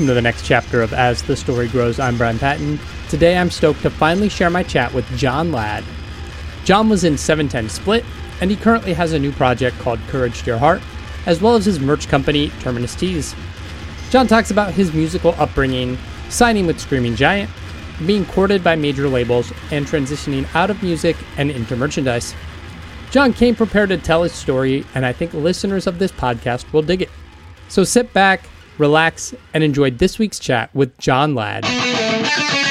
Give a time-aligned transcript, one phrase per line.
[0.00, 2.00] Welcome to the next chapter of As the Story Grows.
[2.00, 2.80] I'm Brian Patton.
[3.10, 5.84] Today I'm stoked to finally share my chat with John Ladd.
[6.64, 8.02] John was in 710 Split,
[8.40, 10.80] and he currently has a new project called Courage to Your Heart,
[11.26, 13.34] as well as his merch company, Terminus Tees.
[14.08, 15.98] John talks about his musical upbringing,
[16.30, 17.50] signing with Screaming Giant,
[18.06, 22.34] being courted by major labels, and transitioning out of music and into merchandise.
[23.10, 26.80] John came prepared to tell his story, and I think listeners of this podcast will
[26.80, 27.10] dig it.
[27.68, 28.44] So sit back,
[28.80, 32.69] relax, and enjoy this week's chat with John Ladd.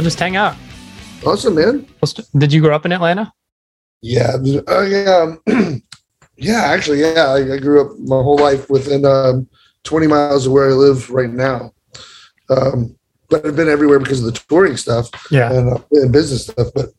[0.00, 0.56] So just hang out.
[1.26, 1.86] Awesome, man.
[2.38, 3.34] Did you grow up in Atlanta?
[4.00, 4.34] Yeah,
[4.66, 5.34] uh, yeah,
[6.38, 6.62] yeah.
[6.62, 7.26] Actually, yeah.
[7.26, 9.46] I, I, grew up my whole life within um,
[9.84, 11.74] 20 miles of where I live right now.
[12.48, 12.96] Um,
[13.28, 16.68] but I've been everywhere because of the touring stuff, yeah, and, uh, and business stuff.
[16.74, 16.94] But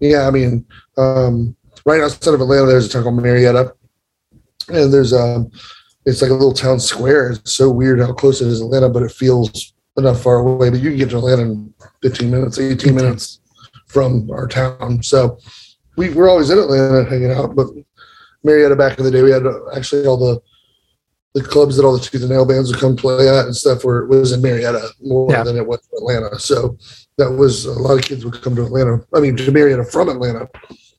[0.00, 0.64] yeah, I mean,
[0.96, 1.54] um,
[1.84, 3.74] right outside of Atlanta, there's a town called Marietta,
[4.68, 5.50] and there's um,
[6.06, 7.32] it's like a little town square.
[7.32, 10.70] It's so weird how close it is to Atlanta, but it feels enough far away.
[10.70, 13.40] But you can get to Atlanta in 15 minutes, 18 minutes
[13.86, 15.02] from our town.
[15.02, 15.38] So
[15.96, 17.54] we were always in Atlanta hanging out.
[17.54, 17.68] But
[18.44, 20.40] Marietta back in the day, we had uh, actually all the
[21.34, 23.84] the clubs that all the tooth and nail bands would come play at and stuff
[23.84, 25.42] were was in Marietta more yeah.
[25.42, 26.38] than it was Atlanta.
[26.38, 26.78] So
[27.18, 29.04] that was a lot of kids would come to Atlanta.
[29.14, 30.48] I mean to Marietta from Atlanta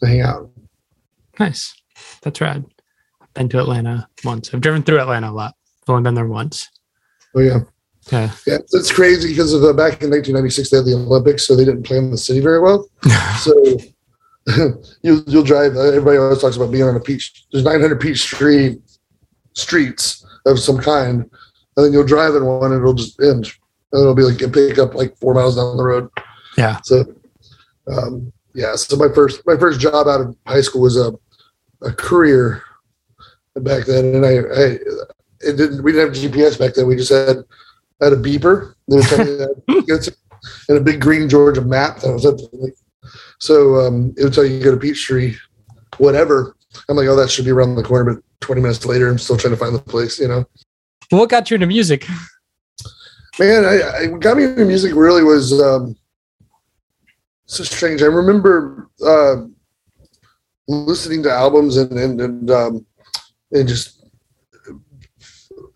[0.01, 0.49] to hang out.
[1.39, 1.73] Nice.
[2.21, 2.65] That's rad.
[3.33, 4.53] Been to Atlanta once.
[4.53, 5.55] I've driven through Atlanta a lot.
[5.83, 6.69] I've only been there once.
[7.35, 7.59] Oh yeah.
[8.11, 11.55] Yeah, yeah, it's crazy because of the back in 1996 they had the Olympics, so
[11.55, 12.89] they didn't plan the city very well.
[13.39, 13.53] so
[15.03, 15.75] you you'll drive.
[15.75, 17.45] Uh, everybody always talks about being on a peach.
[17.51, 18.79] There's 900 peach street
[19.53, 21.29] streets of some kind,
[21.77, 23.51] and then you'll drive in one and it'll just end.
[23.91, 26.09] And it'll be like you pick up like four miles down the road.
[26.57, 26.79] Yeah.
[26.83, 27.05] So,
[27.91, 28.75] um, yeah.
[28.75, 31.13] So my first my first job out of high school was a
[31.81, 32.61] a courier
[33.55, 34.63] back then, and I, I
[35.41, 36.87] it didn't we didn't have GPS back then.
[36.87, 37.43] We just had
[38.01, 38.75] had a beeper
[40.69, 42.37] and a big green Georgia map that was up.
[43.39, 45.35] So um, it would tell you you go to Peachtree,
[45.97, 46.55] whatever.
[46.87, 48.13] I'm like, oh, that should be around the corner.
[48.13, 50.19] But 20 minutes later, I'm still trying to find the place.
[50.19, 50.45] You know.
[51.09, 52.07] What got you into music?
[53.39, 55.95] Man, I, I got me into music really was um,
[57.45, 58.01] so strange.
[58.01, 59.45] I remember uh,
[60.67, 62.85] listening to albums and and and, um,
[63.51, 63.98] and just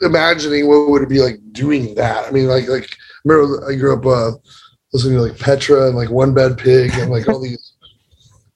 [0.05, 2.27] imagining what would it be like doing that.
[2.27, 4.37] I mean, like like remember I grew up uh,
[4.91, 7.73] listening to like Petra and like One Bad Pig and like all these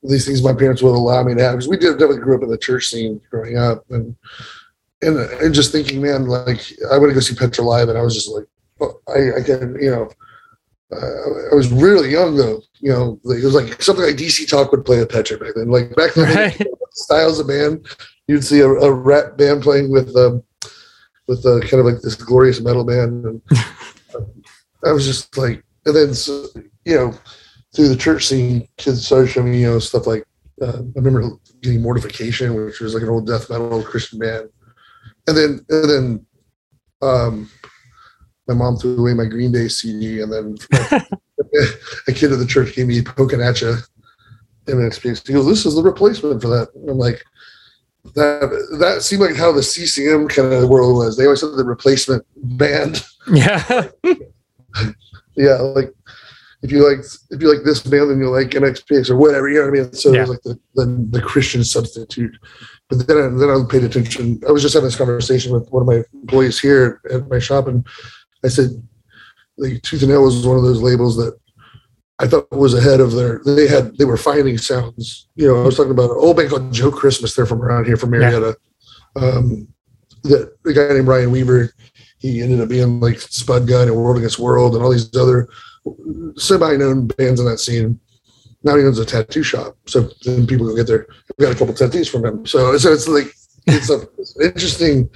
[0.03, 2.43] these things my parents would allow me to have because we did definitely grew up
[2.43, 4.15] in the church scene growing up and
[5.01, 8.01] and and just thinking, man, like I want to go see Petra live, and I
[8.01, 8.45] was just like,
[8.81, 10.09] oh, I I can you know.
[10.89, 13.19] Uh, I was really young though, you know.
[13.23, 15.69] Like, it was like something like DC Talk would play at Petra back then.
[15.69, 16.67] Like back then, right.
[16.93, 17.85] styles of band,
[18.27, 20.41] you'd see a, a rap band playing with um,
[21.27, 23.41] with uh, kind of like this glorious metal band, and
[24.85, 26.13] I was just like, and then
[26.85, 27.13] you know,
[27.75, 30.25] through the church scene, kids started showing me you know stuff like
[30.61, 31.29] uh, I remember
[31.61, 34.49] getting Mortification, which was like an old death metal Christian band,
[35.27, 36.25] and then and then
[37.01, 37.49] um,
[38.47, 40.55] my mom threw away my Green Day CD, and then
[42.07, 43.83] a kid at the church gave me "Pokinatcha."
[44.67, 45.25] MXPX.
[45.25, 47.23] He goes, "This is the replacement for that." And I'm like,
[48.15, 51.17] that that seemed like how the CCM kind of world was.
[51.17, 53.03] They always had the replacement band.
[53.31, 53.87] Yeah.
[55.35, 55.93] yeah, like
[56.63, 59.55] if you like if you like this band then you like MXPX or whatever, you
[59.55, 59.93] know what I mean?
[59.93, 60.17] So yeah.
[60.17, 62.37] it was like the, the, the Christian substitute.
[62.89, 64.41] But then I, then I paid attention.
[64.47, 67.67] I was just having this conversation with one of my employees here at my shop,
[67.67, 67.85] and
[68.45, 68.69] I said,
[69.57, 71.37] like Tooth and Nail was one of those labels that
[72.19, 73.41] I thought was ahead of their.
[73.45, 75.27] They had they were finding sounds.
[75.35, 77.35] You know, I was talking about an old band called Joe Christmas.
[77.35, 78.57] They're from around here, from Marietta.
[79.15, 79.23] Yeah.
[79.23, 79.67] Um,
[80.23, 81.73] that the guy named Ryan Weaver,
[82.17, 85.47] he ended up being like Spud Gun and World Against World and all these other
[86.35, 87.99] semi-known bands in that scene.
[88.63, 91.05] Now he owns a tattoo shop, so then people go get their.
[91.37, 93.27] We got a couple tattoos from him, so so it's like
[93.67, 95.07] it's a it's interesting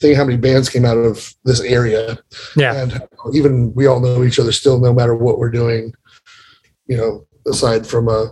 [0.00, 2.18] thing how many bands came out of this area.
[2.56, 3.02] Yeah, and
[3.34, 5.92] even we all know each other still, no matter what we're doing
[6.86, 8.26] you know, aside from uh,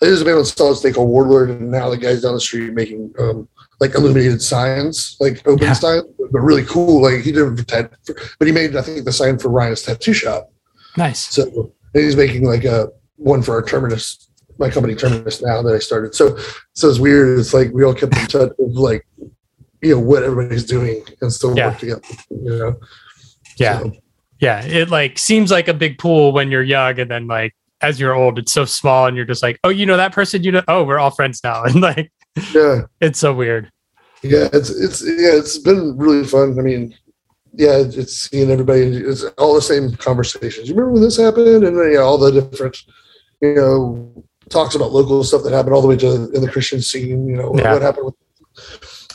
[0.00, 2.72] there's a band on Solid State called Warlord, and now the guy's down the street
[2.72, 3.48] making um,
[3.80, 5.72] like illuminated signs, like open Yeah.
[5.74, 7.02] style, but really cool.
[7.02, 7.64] Like he did for
[8.04, 10.50] for, but he made I think the sign for Ryan's tattoo shop.
[10.96, 11.20] Nice.
[11.34, 14.28] So and he's making like a one for our terminus,
[14.58, 16.14] my company terminus now that I started.
[16.14, 16.36] So
[16.72, 17.38] so it's weird.
[17.38, 19.06] It's like we all kept in touch with like
[19.82, 21.68] you know what everybody's doing and still Yeah.
[21.68, 22.02] work together.
[22.30, 22.74] You know.
[23.58, 23.80] Yeah.
[23.80, 23.92] So,
[24.40, 24.64] Yeah.
[24.64, 28.14] It like seems like a big pool when you're young, and then like as you're
[28.14, 30.62] old, it's so small, and you're just like, oh, you know that person, you know,
[30.68, 32.12] oh, we're all friends now, and like
[32.54, 32.82] yeah.
[33.00, 33.70] it's so weird.
[34.22, 36.58] Yeah, it's it's yeah, it's been really fun.
[36.58, 36.94] I mean,
[37.54, 38.82] yeah, it's seeing everybody.
[38.82, 40.68] It's all the same conversations.
[40.68, 42.76] You remember when this happened, and then, yeah, all the different,
[43.40, 46.80] you know, talks about local stuff that happened all the way to in the Christian
[46.80, 47.26] scene.
[47.26, 47.72] You know, Yeah.
[47.72, 48.06] what happened.
[48.06, 48.14] With,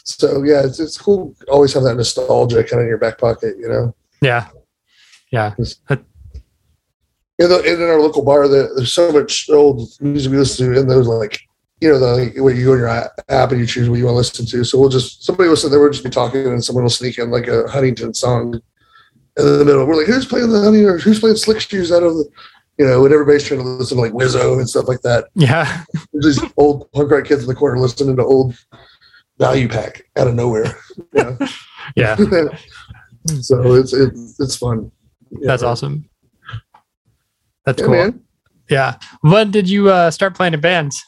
[0.03, 1.35] so yeah, it's it's cool.
[1.47, 3.55] Always have that nostalgia kind of in your back pocket.
[3.59, 4.47] You know, Yeah.
[5.31, 5.53] Yeah.
[7.39, 10.79] In, the, in our local bar, the, there's so much old music we listen to,
[10.79, 11.41] and there's like.
[11.79, 14.05] You know, the like, where you go in your app and you choose what you
[14.05, 14.63] want to listen to.
[14.63, 17.19] So we'll just somebody will sit there, we'll just be talking, and someone will sneak
[17.19, 19.85] in like a Huntington song in the middle.
[19.85, 22.27] We're like, who's playing the honey or who's playing slick shoes out of the
[22.77, 25.25] you know, and everybody's trying to listen to like Wizzo and stuff like that.
[25.33, 25.83] Yeah.
[26.13, 28.55] These old punk rock kids in the corner listening to old
[29.39, 30.77] value pack out of nowhere.
[31.13, 31.37] You know?
[31.95, 32.17] Yeah.
[33.39, 34.91] so it's it's it's fun.
[35.31, 35.47] Yeah.
[35.47, 36.09] That's awesome.
[37.67, 37.95] That's Yeah, cool.
[37.95, 38.23] man.
[38.69, 38.95] Yeah.
[39.21, 41.03] When did you uh, start playing in bands?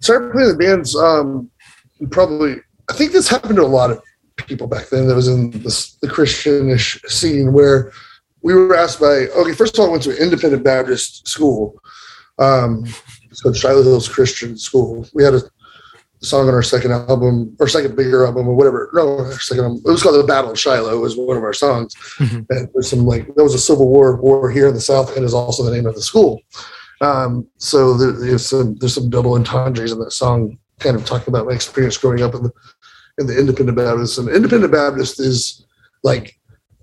[0.00, 0.94] Started playing the bands.
[0.94, 1.50] Um,
[2.10, 2.56] probably.
[2.90, 4.02] I think this happened to a lot of
[4.36, 5.08] people back then.
[5.08, 7.92] That was in the, the Christianish scene where
[8.42, 9.28] we were asked by.
[9.40, 11.80] Okay, first of all, I went to an independent Baptist school.
[12.38, 12.84] Um,
[13.30, 15.06] it's called Shiloh Hills Christian School.
[15.14, 15.40] We had a
[16.22, 18.90] song on our second album, or second bigger album, or whatever.
[18.94, 19.82] No, our second album.
[19.84, 21.94] It was called "The Battle of Shiloh." Was one of our songs.
[22.18, 22.46] Mhm.
[22.50, 25.24] And there's some like there was a Civil War war here in the South, and
[25.24, 26.40] is also the name of the school.
[27.00, 31.28] Um, so there, there's some there's some double entendres in that song, kind of talking
[31.28, 32.52] about my experience growing up in the
[33.18, 34.18] in the Independent Baptist.
[34.18, 35.64] And Independent Baptist is
[36.02, 36.38] like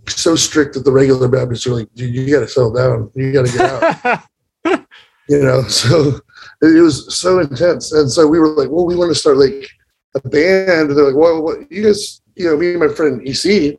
[0.08, 3.32] so strict that the regular Baptists are like, dude, you got to settle down, you
[3.32, 4.24] got to get out
[5.30, 6.20] you know so
[6.62, 7.92] it was so intense.
[7.94, 9.68] And so we were like well we want to start like
[10.16, 10.90] a band.
[10.90, 13.78] And they're like well what you guys you know me and my friend ec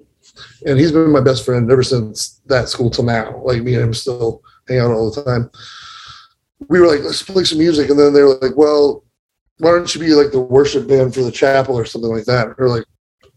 [0.66, 3.38] and he's been my best friend ever since that school till now.
[3.44, 5.50] Like me and him still hang out all the time.
[6.68, 7.90] We were like let's play some music.
[7.90, 9.04] And then they were like well
[9.58, 12.54] why don't you be like the worship band for the chapel or something like that?
[12.58, 12.84] Or like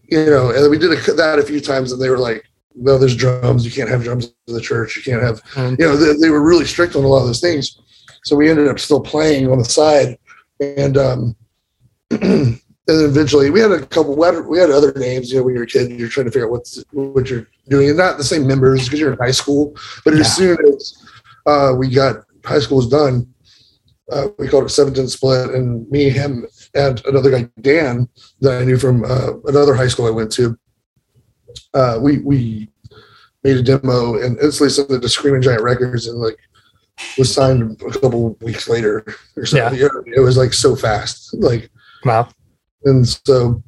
[0.04, 2.46] you know and then we did a, that a few times and they were like
[2.76, 3.66] no there's drums.
[3.66, 4.96] You can't have drums in the church.
[4.96, 5.78] You can't have Mm.
[5.80, 7.78] you know they, they were really strict on a lot of those things
[8.24, 10.18] so we ended up still playing on the side.
[10.60, 11.36] And um
[12.12, 15.56] and eventually we had a couple we had, we had other names you know when
[15.56, 17.90] you're a kid you're trying to figure out what's what you're doing.
[17.90, 19.76] And not the same members because you're in high school
[20.06, 20.22] but Yeah.
[20.22, 20.94] as soon as
[21.46, 23.28] uh we got high school was done
[24.12, 25.56] uh, we called it 710 Split.
[25.56, 28.08] And me him and another guy dan
[28.42, 30.58] that i knew from uh, another high school i went to
[31.74, 32.70] uh we we
[33.44, 36.38] made a demo and instantly sent it to screaming giant records and like
[37.18, 39.06] was signed a couple weeks later
[39.36, 39.80] or something.
[40.16, 41.34] It was like so fast.
[41.36, 41.70] Like
[42.06, 42.30] wow.
[42.86, 43.62] and so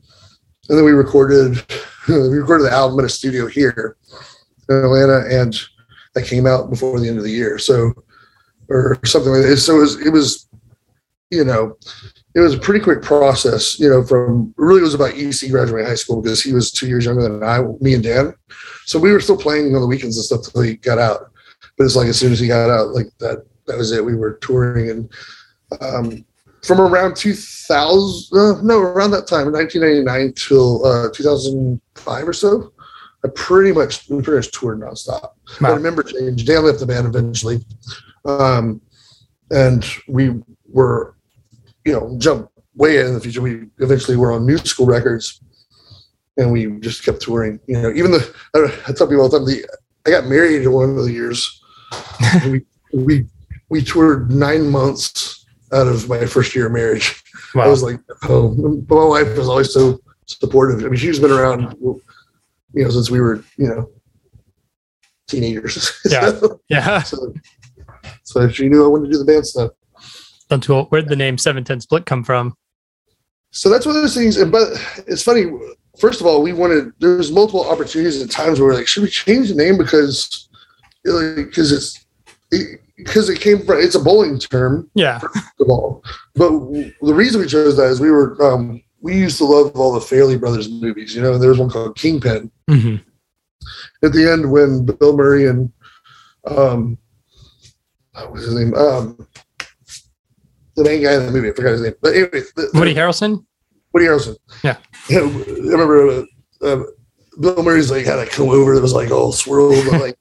[0.69, 1.63] and then we recorded
[2.07, 3.97] we recorded the album in a studio here
[4.69, 5.55] in Atlanta and
[6.13, 7.57] that came out before the end of the year.
[7.57, 7.93] So
[8.69, 9.57] or something like that.
[9.57, 10.49] So it was it was
[11.31, 11.77] you know
[12.35, 15.87] it was a pretty quick process, you know, from really it was about EC graduating
[15.87, 18.33] high school because he was two years younger than I, me and Dan.
[18.85, 21.31] So we were still playing on the weekends and stuff until he got out.
[21.77, 24.03] But it's like as soon as he got out, like that that was it.
[24.05, 25.09] We were touring and
[25.81, 26.25] um
[26.63, 32.71] from around 2000 uh, no around that time 1999 till uh 2005 or so
[33.23, 35.75] i pretty much we pretty much toured nonstop i Wow.
[35.75, 37.65] remember change dan left the band eventually
[38.25, 38.79] um
[39.51, 40.33] and we
[40.71, 41.15] were
[41.83, 45.41] you know jump way in the future we eventually were on New School records
[46.37, 49.39] and we just kept touring you know even the i, I tell people all the
[49.39, 49.65] time the
[50.05, 51.61] i got married in one of the years
[52.45, 53.25] we we
[53.69, 57.21] we toured nine months out of my first year of marriage.
[57.55, 58.49] I was like, oh,
[58.81, 60.83] but my wife was always so supportive.
[60.85, 62.01] I mean, she's been around, you
[62.73, 63.89] know, since we were, you know,
[65.27, 65.91] teenagers.
[66.09, 66.31] Yeah.
[66.31, 67.01] so, Yeah.
[67.03, 67.33] so,
[68.23, 69.71] so she knew I wanted to do the band stuff.
[70.49, 70.85] That's cool.
[70.85, 72.55] Where'd the name 710 Split come from?
[73.51, 74.43] So that's one of those things.
[74.45, 74.67] But
[75.07, 75.45] it's funny.
[75.99, 79.03] First of all, we wanted there was multiple opportunities at times where we're like, should
[79.03, 80.49] we change the name because
[81.05, 82.05] because it's
[82.97, 85.19] because it, came from it's a bowling term Yeah.
[85.59, 86.03] the ball.
[86.35, 89.75] But w- the reason we chose that is we were um, we used to love
[89.75, 91.15] all the Farrelly Brothers movies.
[91.15, 92.51] You know, and there was one called Kingpin.
[92.69, 92.95] hmm
[94.03, 95.71] At the end, when Bill Murray and
[96.47, 96.97] um,
[98.13, 98.73] what was his name?
[98.75, 99.27] Um,
[100.75, 101.93] the main guy in the movie, I forgot his name.
[102.01, 103.45] But anyway, the, Woody Harrelson?
[103.93, 104.35] Woody Harrelson.
[104.63, 104.77] Yeah.
[105.09, 106.23] I remember uh,
[106.61, 106.83] uh,
[107.39, 110.17] Bill Murray's like had a come over that was like all swirled like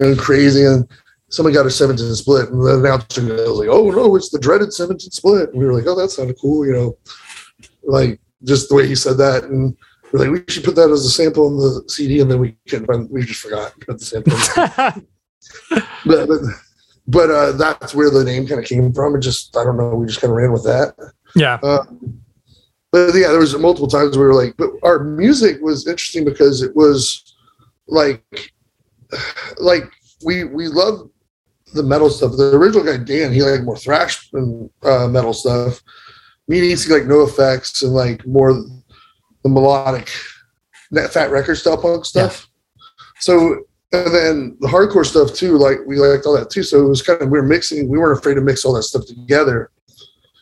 [0.00, 0.88] and crazy, and
[1.28, 4.72] somebody got a seven-ten split, and the announcer was like, "Oh no, it's the dreaded
[4.72, 6.98] seven-ten split." And we were like, "Oh, that sounded cool," you know,
[7.82, 9.76] like just the way he said that, and
[10.12, 12.56] we're like, "We should put that as a sample on the CD," and then we
[12.68, 15.02] couldn't find, we just forgot to put the sample.
[16.06, 16.40] but but,
[17.06, 19.16] but uh, that's where the name kind of came from.
[19.16, 20.94] It just I don't know, we just kind of ran with that.
[21.34, 21.58] yeah.
[21.62, 21.84] Uh,
[22.92, 26.60] but yeah, there was multiple times we were like, but our music was interesting because
[26.60, 27.34] it was
[27.88, 28.51] like,
[29.58, 29.84] like
[30.24, 31.10] we we loved
[31.74, 32.36] the metal stuff.
[32.36, 35.82] The original guy Dan, he liked more thrash and uh, metal stuff.
[36.48, 40.10] Me and EC like no effects and like more the melodic,
[40.90, 42.48] that fat record style punk stuff.
[43.20, 46.62] So and then the hardcore stuff too, like we liked all that too.
[46.62, 47.88] So it was kind of we were mixing.
[47.88, 49.70] We weren't afraid to mix all that stuff together.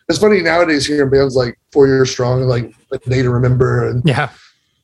[0.08, 3.88] It's funny nowadays hearing bands like Four Years Strong and like A Day to Remember
[3.88, 4.30] and Yeah.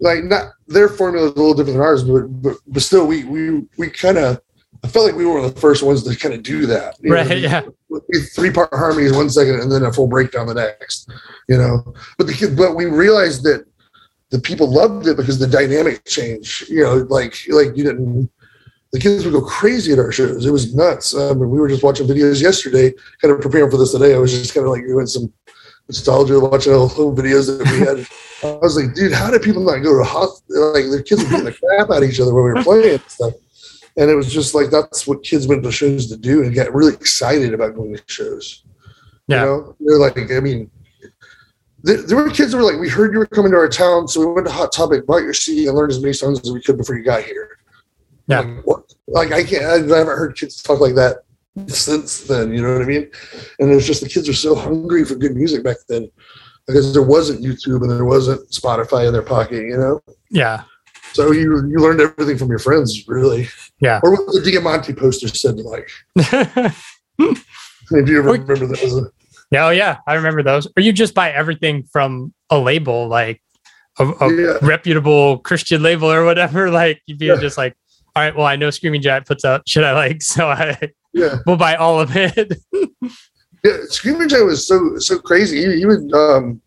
[0.01, 3.25] Like not their formula is a little different than ours, but but, but still we
[3.25, 4.41] we we kind of
[4.85, 6.97] I felt like we were one of the first ones to kind of do that.
[7.01, 7.17] you know?
[7.17, 7.39] Right.
[7.39, 7.63] Yeah.
[8.35, 11.11] Three part harmonies one second and then a full breakdown the next.
[11.49, 13.67] You know, but the but we realized that
[14.31, 16.69] the people loved it because the dynamic changed.
[16.69, 18.31] You know, like like you didn't.
[18.93, 20.47] The kids would go crazy at our shows.
[20.47, 21.15] It was nuts.
[21.15, 24.15] Um, and we were just watching videos yesterday, kind of preparing for this today.
[24.15, 25.33] I was just kind of like doing some
[25.89, 28.07] nostalgia, watching all the videos that we had.
[28.43, 30.73] I was like, dude, how did people not go to hospital?
[30.73, 32.95] Like their kids were beating the crap out of each other when we were playing
[32.95, 33.35] and stuff.
[33.97, 36.75] And it was just like that's what kids went to shows to do and get
[36.75, 38.65] really excited about going to shows.
[39.27, 39.41] Yeah.
[39.41, 40.71] You know, they're like, I mean,
[41.83, 44.07] there, there were kids that were like, we heard you were coming to our town,
[44.07, 46.53] so we went to Hot Topic, bought your CD, and learned as many songs as
[46.53, 47.59] we could before you got here.
[48.27, 48.41] Yeah.
[48.41, 48.95] Like, what?
[49.09, 51.19] like I can't, I haven't heard kids talk like that
[51.67, 52.53] since then.
[52.53, 53.11] You know what I mean?
[53.59, 56.11] And it's just the kids were so hungry for good music back then
[56.67, 59.63] because there wasn't YouTube and there wasn't Spotify in their pocket.
[59.63, 60.63] You know, Yeah.
[61.13, 63.49] so you you learned everything from your friends, really.
[63.81, 64.01] Yeah.
[64.03, 65.89] Or what the Diamante poster said like.
[67.19, 69.11] If you ever remember those.
[69.53, 70.67] Yeah, oh yeah, I remember those.
[70.77, 73.41] Or you just buy everything from a label, like
[73.99, 74.59] a, a Yeah.
[74.61, 76.71] reputable Christian label or whatever.
[76.81, 77.37] Like you'd be Yeah.
[77.37, 77.77] just like,
[78.17, 80.77] all right, well, I know Screaming Giant puts out shit I like, so I
[81.17, 81.39] Yeah.
[81.47, 82.53] will buy all of it.
[83.65, 85.57] Yeah, Screaming Giant was so so crazy.
[85.67, 86.61] He, he would um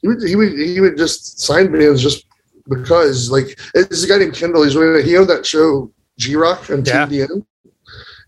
[0.00, 2.26] he would he would he would just sign bands just
[2.68, 4.64] because like it's a guy named Kendall.
[4.64, 7.06] He's really, he owned that show G Rock and Yeah.
[7.06, 7.44] TBN,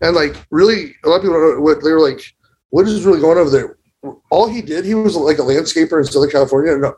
[0.01, 2.21] and like really a lot of people don't know what they were like.
[2.69, 3.77] What is really going on over there?
[4.29, 6.75] All he did, he was like a landscaper in Southern California.
[6.75, 6.93] And uh,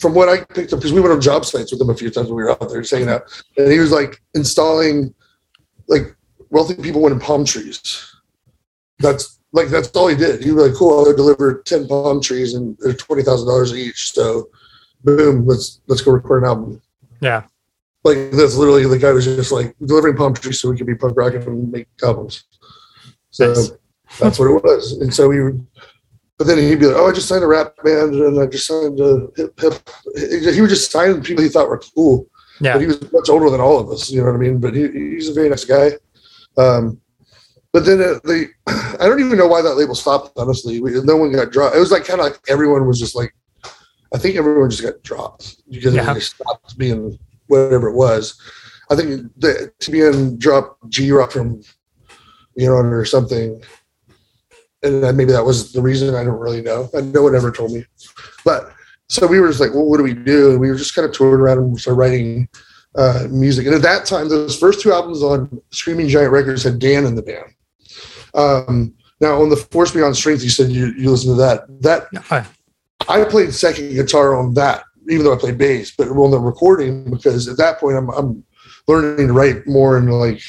[0.00, 2.10] from what I picked up, because we went on job sites with him a few
[2.10, 3.22] times when we were out there just hanging out,
[3.56, 5.14] and he was like installing
[5.88, 6.14] like
[6.54, 8.10] wealthy people wanted palm trees.
[9.00, 10.42] That's like that's all he did.
[10.42, 14.12] He was like, "Cool, I'll deliver ten palm trees and they're twenty thousand dollars each."
[14.12, 14.48] So,
[15.02, 16.80] boom, let's let's go record an album.
[17.20, 17.42] yeah.
[18.04, 20.94] Like that's literally the guy was just like delivering palm trees so we could be
[20.94, 22.44] punk rock and make albums.
[23.30, 23.72] So Nice.
[24.20, 24.92] that's what it was.
[25.00, 25.66] And so we would,
[26.36, 28.66] but then he'd be like, "Oh, I just signed a rap band and I just
[28.66, 29.74] signed a hip hip."
[30.54, 32.28] He would just sign people he thought were cool.
[32.60, 32.74] Yeah.
[32.74, 34.10] But he was much older than all of us.
[34.10, 34.58] You know what I mean?
[34.60, 34.82] But he,
[35.14, 35.92] he's a very nice guy.
[36.56, 37.00] Um,
[37.72, 40.32] but then uh, they, I don't even know why that label stopped.
[40.36, 41.76] Honestly, we, no one got dropped.
[41.76, 43.34] It was like kind of like everyone was just like,
[44.14, 46.12] I think everyone just got dropped because Yeah.
[46.14, 47.18] they stopped being
[47.48, 48.40] whatever it was.
[48.90, 51.62] I think the TBN dropped G Rock from,
[52.54, 53.60] you know, or something,
[54.82, 56.14] and maybe that was the reason.
[56.14, 56.88] I don't really know.
[56.92, 57.84] And no one ever told me.
[58.44, 58.70] But
[59.08, 60.50] so we were just like, well, what do we do?
[60.52, 62.48] And we were just kind of touring around and started writing
[62.96, 63.66] uh, music.
[63.66, 67.14] And at that time, those first two albums on Screaming Giant Records had Dan in
[67.14, 67.54] the band.
[68.34, 71.64] Um, now on the Force Beyond Strength, you said you, you listened to that.
[71.82, 72.08] That
[73.08, 77.10] I played second guitar on that, even though I played bass, but on the recording
[77.10, 78.44] because at that point I'm, I'm
[78.88, 80.40] learning to write more and like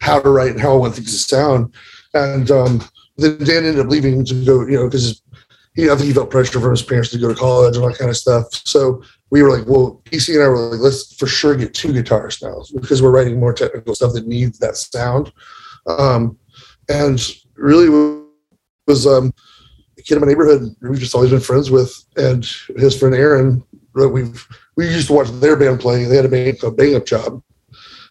[0.00, 1.74] how to write and how I want things to sound.
[2.12, 2.82] And um,
[3.16, 5.22] then Dan ended up leaving to go, you know, because
[5.74, 7.90] he I think he felt pressure from his parents to go to college and all
[7.90, 8.46] that kind of stuff.
[8.52, 9.02] So
[9.34, 12.40] we were like, well, EC and I were like, let's for sure get two guitars
[12.40, 15.32] now because we're writing more technical stuff that needs that sound.
[15.88, 16.38] Um,
[16.88, 17.20] and
[17.56, 17.88] really
[18.86, 19.34] was um,
[19.98, 22.44] a kid in my neighborhood we've just always been friends with, and
[22.76, 23.64] his friend Aaron.
[23.94, 26.04] We've we used to watch their band play.
[26.04, 27.42] They had a band called Bang Up Job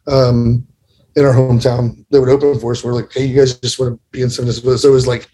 [0.08, 0.68] um,
[1.16, 2.06] in our hometown.
[2.12, 2.84] They would open for us.
[2.84, 4.82] We're like, hey, you guys just want to be in some of this?
[4.82, 5.30] So it was like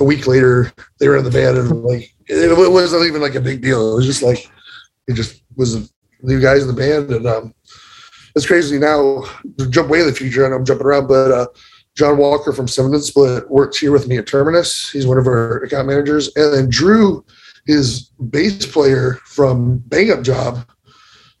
[0.00, 3.42] a week later, they were in the band, and like it wasn't even like a
[3.42, 3.92] big deal.
[3.92, 4.50] It was just like
[5.08, 5.90] it just was the
[6.22, 7.54] new guys in the band, and um,
[8.36, 9.24] it's crazy now.
[9.58, 11.46] to Jump way in the future, and I'm jumping around, but uh,
[11.96, 14.90] John Walker from Seven Ten Split works here with me at Terminus.
[14.90, 17.24] He's one of our account managers, and then Drew
[17.66, 20.64] his bass player from Bang Up Job,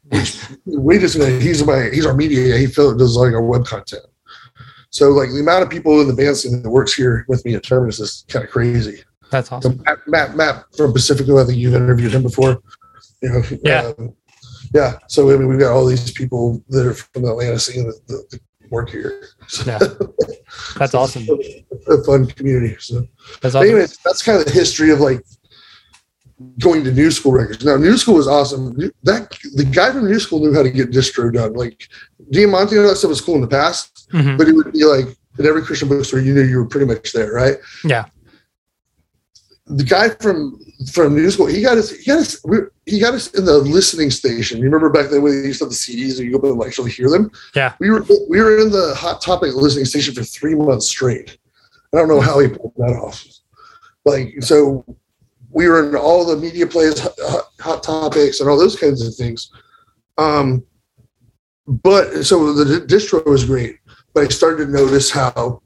[0.08, 2.56] which we just he's my he's our media.
[2.56, 4.02] He does like our web content.
[4.90, 7.54] So like the amount of people in the band scene that works here with me
[7.54, 9.02] at Terminus is kind of crazy.
[9.30, 9.78] That's awesome.
[9.78, 12.62] So Matt, Matt, Matt from Pacifico, I think you've interviewed him before.
[13.22, 14.14] You know, yeah, um,
[14.74, 14.98] yeah.
[15.08, 18.00] So I mean, we've got all these people that are from the Atlanta scene that,
[18.08, 19.28] that, that work here.
[19.48, 19.78] So, yeah,
[20.78, 21.26] that's awesome.
[21.88, 22.76] A fun community.
[22.78, 23.06] So,
[23.40, 23.68] that's awesome.
[23.68, 25.24] anyways, that's kind of the history of like
[26.60, 27.64] going to New School Records.
[27.64, 28.76] Now, New School was awesome.
[29.02, 31.54] That the guy from New School knew how to get distro done.
[31.54, 31.88] Like
[32.30, 34.38] Diamante and all that stuff was cool in the past, Mhm.
[34.38, 35.06] but it would be like
[35.38, 37.56] at every Christian bookstore, you knew you were pretty much there, right?
[37.84, 38.06] Yeah.
[39.70, 40.58] The guy from
[40.92, 41.90] from New School, he got us.
[41.90, 42.42] He got us.
[42.44, 44.58] we- He got us in the listening station.
[44.58, 46.44] You remember back then when they used to have the CDs and you go up
[46.54, 47.30] and actually hear them?
[47.54, 47.74] Yeah.
[47.80, 51.36] We were we were in the Hot Topic listening station for three months straight.
[51.92, 53.24] I don't know how he pulled that off.
[54.06, 54.84] Like so,
[55.50, 59.14] we were in all the media plays, hot, hot topics, and all those kinds of
[59.14, 59.50] things.
[60.16, 60.64] Um,
[61.66, 63.78] but so the distro was great,
[64.14, 65.60] but I started to notice how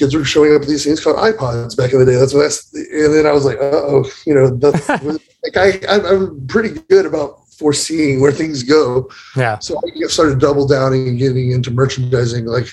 [0.00, 2.16] kids were showing up with these things called iPods back in the day.
[2.16, 4.88] That's what that's, and then I was like, oh, you know, that's,
[5.44, 9.10] like I, I'm- pretty good about foreseeing where things go.
[9.36, 9.58] Yeah.
[9.58, 12.46] So I started double downing and getting into merchandising.
[12.46, 12.68] Like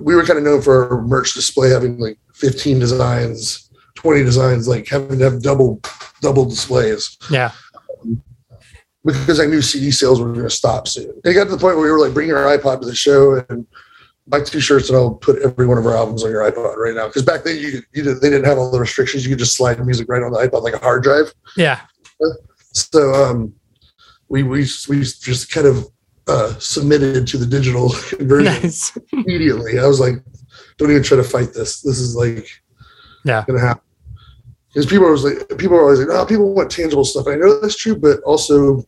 [0.00, 4.68] we were kind of known for our merch display having like 15 designs, 20 designs,
[4.68, 5.80] like having to have double
[6.22, 7.50] double displays Yeah.
[8.02, 8.22] Um,
[9.04, 11.20] because I knew CD sales were going to stop soon.
[11.24, 13.44] It got to the point where we were like bringing our iPod to the show
[13.48, 13.66] and
[14.30, 16.94] buy two shirts and I'll put every one of our albums on your iPod right
[16.94, 17.06] now.
[17.08, 19.24] Because back then you, you did, they didn't have all the restrictions.
[19.24, 21.32] You could just slide music right on the iPod like a hard drive.
[21.56, 21.80] Yeah.
[22.72, 23.52] So um,
[24.28, 25.86] we we we just kind of
[26.28, 28.96] uh, submitted to the digital conversion Nice.
[29.12, 29.78] immediately.
[29.78, 30.14] I was like,
[30.78, 31.80] don't even try to fight this.
[31.82, 32.48] This is like
[33.24, 33.44] Yeah.
[33.46, 33.82] gonna happen.
[34.72, 37.26] Because people are always like people are always like, oh, people want tangible stuff.
[37.26, 38.84] I know that's true, but also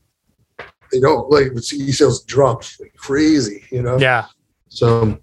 [0.92, 3.98] they don't like the CD sales dropped like crazy, you know?
[3.98, 4.26] Yeah.
[4.74, 5.18] So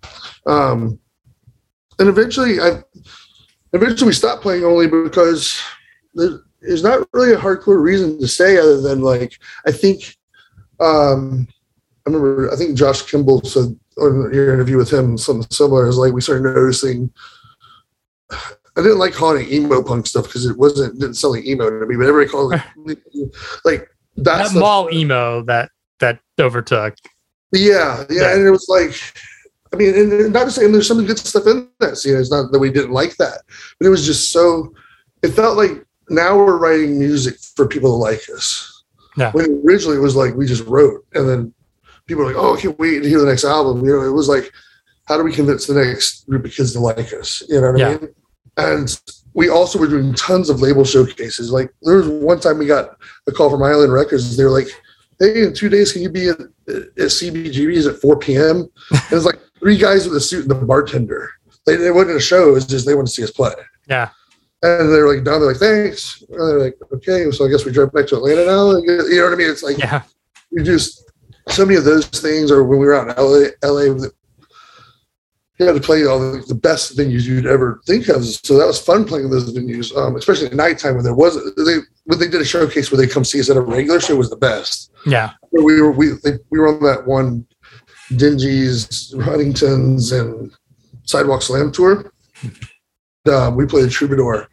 [0.45, 0.99] um
[1.97, 2.83] and eventually I
[3.73, 5.59] eventually we stopped playing only because
[6.13, 10.17] there- there's not really a hardcore reason to say other than like I think
[10.79, 11.47] um
[12.05, 15.97] I remember I think Josh Kemble said on your interview with him something similar is
[15.97, 17.11] like we started noticing
[18.31, 21.69] I didn't like calling it emo punk stuff because it wasn't didn't sound like emo
[21.69, 22.61] to me, but everybody called it
[23.65, 26.95] like that That mall emo that that overtook.
[27.51, 28.33] yeah, yeah, Yeah.
[28.35, 28.93] and it was like,
[29.73, 32.17] I mean, and not to say and there's some good stuff in that scene.
[32.17, 33.41] It's not that we didn't like that,
[33.77, 34.73] but it was just so.
[35.21, 38.83] It felt like now we're writing music for people to like us.
[39.17, 39.31] Yeah.
[39.31, 41.53] When originally it was like we just wrote, and then
[42.07, 44.11] people were like, "Oh, I can't wait to hear the next album." You know, it
[44.13, 44.51] was like,
[45.05, 47.43] how do we convince the next group of kids to like us?
[47.49, 47.87] You know what Yeah.
[47.87, 48.15] I mean?
[48.57, 49.01] And
[49.33, 51.51] we also were doing tons of label showcases.
[51.51, 54.29] Like there was one time we got a call from Island Records.
[54.29, 54.67] And they were like,
[55.19, 59.25] "Hey, in two days, can you be at, at CBGB's at 4 p.m.?" And it's
[59.25, 61.31] like three guys with a suit and the bartender.
[61.65, 62.49] They, they wasn't a show.
[62.49, 63.53] It was just they wanted to see us play.
[63.87, 64.09] Yeah.
[64.61, 65.39] And they're like, down.
[65.39, 66.21] They're like, thanks.
[66.29, 67.29] And they're like, okay.
[67.31, 68.71] So I guess we drive back to Atlanta now.
[68.77, 69.49] You know what I mean?
[69.49, 70.01] It's like Yeah.
[70.51, 71.09] you just
[71.47, 72.51] so many of those things.
[72.51, 74.09] Or when we were out in LA, LA,
[75.59, 78.23] you had to play all the, the best venues you'd ever think of.
[78.25, 81.55] So that was fun playing those venues, um, especially at nighttime when there wasn't.
[81.57, 84.15] They when they did a showcase where they come see us at a regular show
[84.15, 84.91] was the best.
[85.05, 85.33] Yeah.
[85.49, 87.45] Where we were we they, we were on that one
[88.11, 90.51] Dingees, Huntington's, and
[91.03, 92.11] Sidewalk Slam tour.
[93.31, 94.47] Um, we played a Troubadour.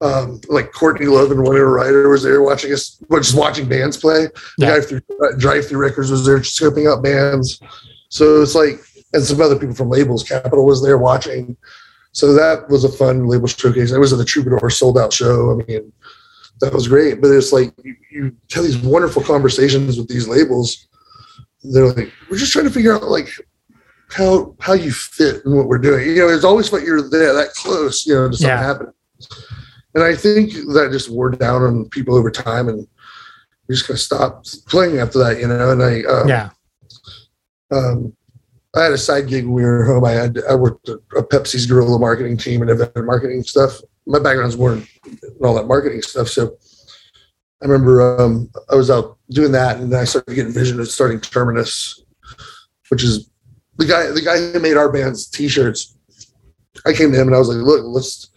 [0.00, 3.96] Um, like Courtney Love and Winona Ryder was there watching us, well, just watching bands
[3.96, 4.26] play.
[4.58, 4.78] The Yeah.
[4.78, 7.58] guy through uh, Drive Through Records was there scoping out bands.
[8.10, 8.80] So it's like,
[9.14, 10.22] and some other people from labels.
[10.22, 11.56] Capitol was there watching.
[12.12, 13.92] So that was a fun label showcase.
[13.92, 15.52] It was at the Troubadour sold out show.
[15.52, 15.92] I mean,
[16.60, 17.20] that was great.
[17.20, 20.86] But it's like you, you have these wonderful conversations with these labels.
[21.64, 23.28] They're like, we're just trying to figure out like
[24.10, 26.06] how how you fit in what we're doing.
[26.08, 28.62] You know, it's always like you're there that close, you know, to something Yeah.
[28.62, 28.92] happening.
[29.94, 32.86] And I think that just wore down on people over time, and
[33.68, 35.70] we just kind of stopped playing after that, you know.
[35.70, 36.50] And I, um, Yeah.
[37.70, 38.12] um,
[38.76, 40.04] I had a side gig when we were home.
[40.04, 43.80] I had I worked at a Pepsi's guerrilla marketing team and event marketing stuff.
[44.06, 44.86] My background's more in
[45.42, 46.28] all that marketing stuff.
[46.28, 46.56] So
[47.62, 50.88] I remember um, I was out doing that, and then I started getting vision of
[50.88, 52.02] starting Terminus,
[52.88, 53.30] which is
[53.76, 55.96] the guy the guy who made our band's t-shirts.
[56.86, 58.30] I came to him and I was like, "Look, let's.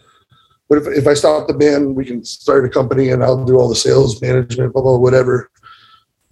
[0.68, 3.56] What if if I stop the band, we can start a company, and I'll do
[3.56, 5.50] all the sales management, blah blah whatever.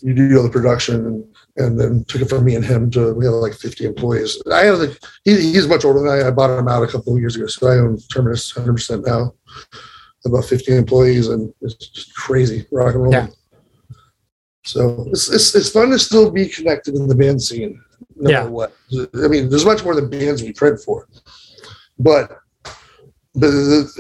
[0.01, 1.25] You do all the production, and
[1.57, 4.41] and then took it from me and him to we have like 50 employees.
[4.53, 6.29] I have the he, he's much older than I.
[6.29, 9.07] I bought him out a couple of years ago, so I own Terminus 100 percent
[9.07, 9.33] now.
[10.25, 13.13] about 50 employees, and it's just crazy rock and roll.
[13.13, 13.29] Yeah.
[14.67, 17.81] So it's, it's it's fun to still be connected in the band scene,
[18.17, 18.39] no Yeah.
[18.41, 18.73] matter what.
[19.25, 21.09] I mean, there's much more than bands we print for,
[21.99, 22.39] but
[23.35, 23.51] but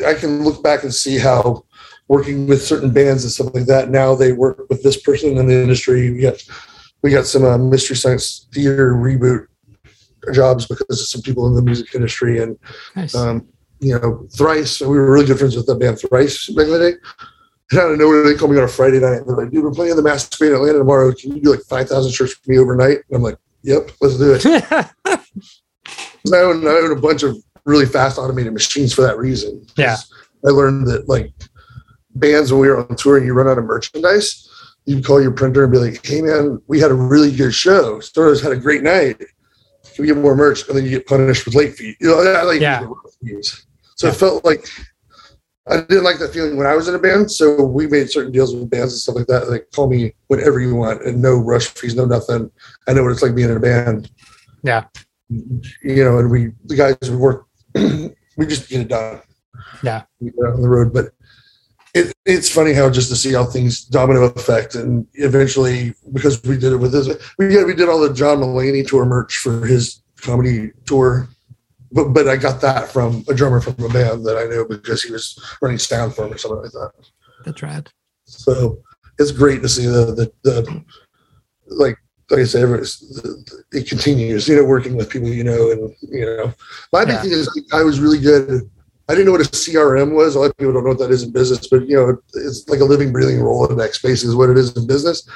[0.05, 1.65] I can look back and see how
[2.09, 3.91] working with certain bands and stuff like that.
[3.91, 6.11] Now they work with this person in the industry.
[6.11, 6.43] We got
[7.03, 9.47] we got some uh, mystery science theater reboot
[10.33, 12.59] jobs because of some people in the music industry and
[12.97, 13.15] Nice.
[13.15, 13.47] um,
[13.79, 14.81] you know, Thrice.
[14.81, 16.97] We were really good friends with the band Thrice back in the day.
[17.73, 19.23] And out of nowhere, they called me on a Friday night.
[19.27, 21.13] They're like, dude, we're playing the Master in Atlanta tomorrow.
[21.13, 22.99] Can you do like 5,000 shirts for me overnight?
[23.09, 24.45] And I'm like, yep, let's do it.
[25.07, 29.67] I own, I own a bunch of really fast automated machines for that reason.
[29.77, 29.97] Yeah.
[30.47, 31.33] I learned that like
[32.15, 34.49] bands, when we were on tour and you run out of merchandise,
[34.85, 37.99] you call your printer and be like, hey man, we had a really good show.
[38.01, 39.19] Stars had a great night.
[39.19, 40.67] Can we get more merch?
[40.69, 41.97] And then you get punished with late fees.
[42.01, 42.87] You know, I like Yeah.
[43.97, 44.13] So Yeah.
[44.13, 44.69] it felt like
[45.69, 47.31] I didn't like that feeling when I was in a band.
[47.31, 49.51] So we made certain deals with bands and stuff like that.
[49.51, 52.51] Like call me whenever you want and no rush fees, no nothing.
[52.87, 54.11] I know what it's like being in a band.
[54.63, 54.85] Yeah.
[55.29, 59.21] You know, and we the guys we work we just get it done.
[59.83, 60.03] Yeah.
[60.21, 60.93] We get out on the road.
[60.93, 61.07] But
[61.95, 66.59] it, it's funny how just to see how things domino effect and eventually because we
[66.59, 69.65] did it with this we did we did all the John Mulaney tour merch for
[69.65, 71.27] his comedy tour
[71.93, 75.03] but but I got that from a drummer from a band that I knew because
[75.03, 76.93] he was running sound for or something like that.
[77.45, 77.91] That's rad.
[78.25, 78.79] So
[79.19, 80.85] it's great to see the the, the
[81.67, 81.97] like
[82.31, 82.69] like I said,
[83.73, 84.49] it continues.
[84.49, 86.53] You know, working with people you know, and you know,
[86.93, 88.69] my big thing is I was really good.
[89.09, 90.35] I didn't know what a CRM was.
[90.35, 92.69] A lot of people don't know what that is in business, but you know, it's
[92.69, 94.03] like a living, breathing Rolodex.
[94.03, 95.29] Basically, is what it is in business.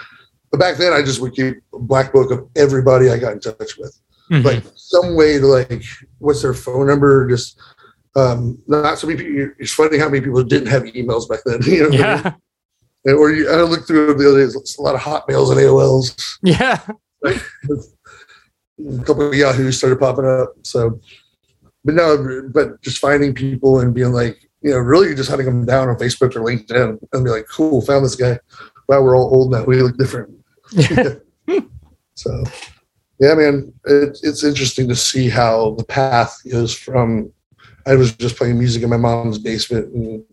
[0.50, 3.40] But back then, I just would keep a black book of everybody I got in
[3.40, 3.96] touch with
[4.30, 4.44] Mhm.
[4.44, 5.82] like some way to like
[6.18, 7.58] what's their phone number just
[8.16, 11.60] um not so many people it's funny how many people didn't have emails back then
[11.66, 12.34] you know yeah.
[13.04, 15.60] And- or you, i looked through the other day it's a lot of hotmails and
[15.60, 16.78] aols Yeah.
[17.24, 21.00] a couple of yahoos started popping up so
[21.84, 25.64] but no but just finding people and being like you know really just hunting them
[25.64, 28.38] down on facebook or linkedin and be like cool found this guy
[28.88, 30.30] wow we're all old now we look different.
[32.14, 32.44] So,
[33.20, 37.32] yeah, man, it, it's interesting to see how the path goes from
[37.86, 40.24] I was just playing music in my mom's basement, and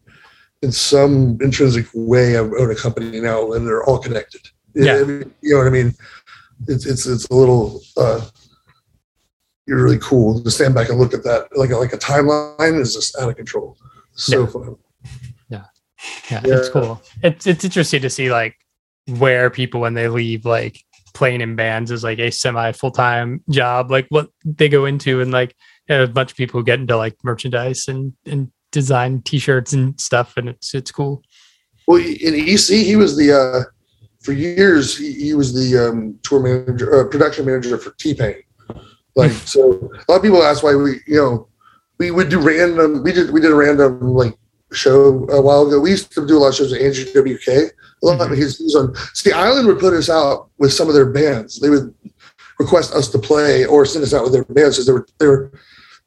[0.62, 4.42] in some intrinsic way, I own a company now, and they're all connected.
[4.74, 4.98] Yeah.
[4.98, 5.94] You know what I mean.
[6.68, 7.82] It's it's it's a little.
[7.98, 8.26] uh
[9.68, 12.80] you're really cool to stand back and look at that like a, like a timeline
[12.80, 13.78] is just out of control.
[14.14, 14.48] So Yeah.
[14.48, 14.76] fun.
[15.50, 15.64] Yeah,
[16.00, 16.42] it's Yeah.
[16.46, 17.02] It's cool.
[17.22, 18.56] It's it's interesting to see like
[19.18, 20.84] where people when they leave like
[21.18, 25.20] playing in bands is like a semi full time job, like what they go into,
[25.20, 25.56] and like
[25.90, 30.48] a bunch of people get into like merchandise and and design T-shirts and stuff, and
[30.50, 31.24] it's it's cool.
[31.88, 33.64] Well, in EC, he was the uh,
[34.22, 34.96] for years.
[34.96, 38.36] He, he was the um, tour manager, uh, production manager for T Pain.
[39.16, 41.48] Like, so a lot of people ask why we, you know,
[41.98, 43.02] we would do random.
[43.04, 44.38] We did we did a random like
[44.72, 45.80] show a while ago.
[45.80, 47.74] We used to do a lot of shows at Andrew WK.
[48.04, 48.36] Of Mhm.
[48.38, 48.94] his, he's on.
[49.14, 51.60] See, Island would put us out with some of their bands.
[51.60, 51.94] They would
[52.60, 55.28] request us to play or send us out with their bands because they were they
[55.28, 55.52] were.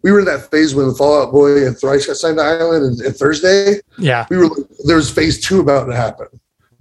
[0.03, 2.85] We were in that phase when Fall Out Boy and Thrice got signed to Island,
[2.87, 4.49] and, and Thursday Yeah, we were
[4.85, 6.27] there was phase two about to happen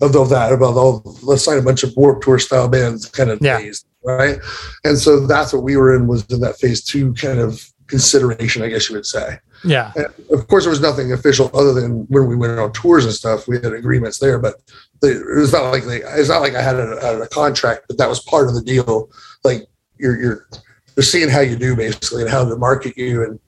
[0.02, 3.30] of, of that about all let's sign a bunch of warp tour style bands kind
[3.30, 3.58] of Yeah.
[3.58, 4.39] phase right
[4.86, 8.62] and so that's what we were in was in that phase two kind of consideration
[8.63, 12.06] i guess you would say yeah, and of course there was nothing official other than
[12.08, 14.56] when we went on tours and stuff we had agreements there but
[15.02, 17.98] they, it was not like they it's not like i had a, a contract but
[17.98, 19.10] that was part of the deal.
[19.44, 20.48] Like you're you're
[20.96, 23.40] they're seeing how you do basically and how to market you and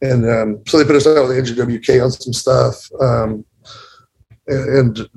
[0.00, 3.44] and um, so they put us out with Andrew WK on some stuff um,
[4.46, 5.08] and, and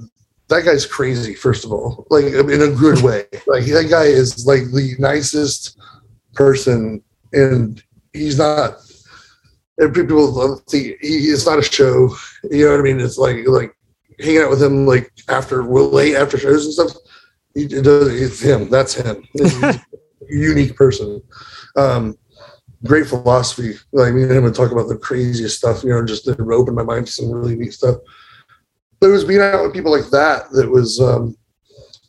[0.50, 3.26] that guy's crazy first of all like in a good way.
[3.48, 5.78] Like that guy is like the nicest
[6.34, 7.82] person and
[8.13, 8.78] he's not
[9.78, 12.15] and people think he it's not a show
[12.50, 13.00] you know what i mean?
[13.00, 13.76] It's like like
[14.19, 17.02] hanging out with him like after late after shows and stuff
[17.54, 19.24] he does it's him that's him.
[19.34, 19.82] He's a
[20.30, 21.21] unique person.
[21.76, 22.17] Um
[22.86, 23.74] great philosophy.
[23.91, 26.76] Like me and him would talk about the craziest stuff you know just to open
[26.76, 27.97] my mind to some really neat stuff.
[29.00, 31.36] But it was being out with people like that that was um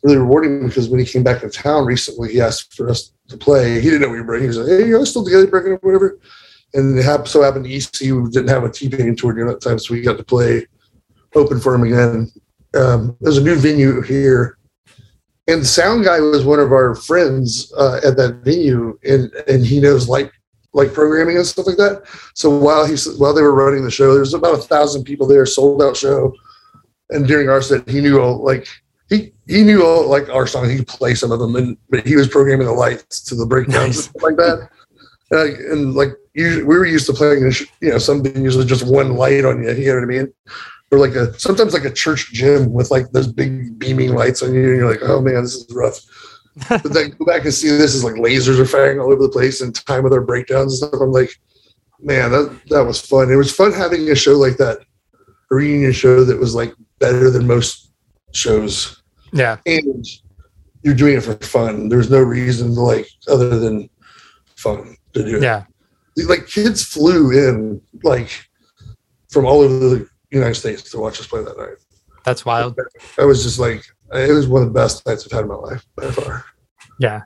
[0.03, 3.37] really rewarding because when he came back to town recently he asked for us to
[3.37, 3.75] play.
[3.81, 4.51] He didn't know we were breaking.
[4.51, 6.19] He was like hey you guys still together breaking up whatever?
[6.75, 9.93] And it happened, so happened EC didn't have a T-Pain tour during that time, so
[9.93, 10.65] we got to play
[11.35, 12.31] open for him again.
[12.75, 14.57] Um, there's a new venue here,
[15.47, 19.65] and the sound guy was one of our friends uh, at that venue, and and
[19.65, 20.31] he knows light
[20.73, 22.03] like programming and stuff like that.
[22.33, 25.45] So while he's while they were running the show, there's about a thousand people there,
[25.45, 26.33] sold out show.
[27.09, 28.67] And during our set, he knew all like
[29.09, 30.69] he he knew all like our songs.
[30.71, 33.45] He could play some of them, and but he was programming the lights to the
[33.45, 33.95] breakdowns Nice.
[33.95, 34.69] and stuff like that.
[35.29, 38.67] And, like, and like usually, we were used to playing, you know, some venues with
[38.67, 39.71] just one light on you.
[39.71, 40.33] You know what I mean?
[40.93, 44.53] Or like a sometimes like a church gym with like those big beaming lights on
[44.53, 45.99] you, and you're like, oh man, this is rough.
[46.69, 49.29] but then go back and see this is like lasers are firing all over the
[49.29, 51.01] place and time with our breakdowns and stuff.
[51.01, 51.31] I'm like,
[51.99, 53.31] man, that that was fun.
[53.31, 54.81] It was fun having a show like that,
[55.51, 57.91] a reunion show that was like better than most
[58.33, 59.01] shows,
[59.31, 59.57] Yeah.
[59.65, 60.05] and
[60.83, 61.89] you're doing it for fun.
[61.89, 63.89] There's no reason to like other than
[64.57, 65.41] fun to do it.
[65.41, 65.63] Yeah.
[66.29, 68.29] Like kids flew in like
[69.31, 71.77] from all over the United States to watch us play that night.
[72.23, 72.79] That's wild.
[73.17, 75.55] I was just like, it was one of the best nights I've had in my
[75.55, 76.45] life by far.
[76.99, 77.21] Yeah.